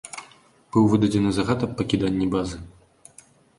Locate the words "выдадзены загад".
0.93-1.59